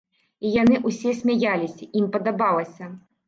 І 0.47 0.53
яны 0.61 0.79
ўсе 0.89 1.13
смяяліся, 1.19 1.89
ім 2.01 2.09
падабалася. 2.15 2.91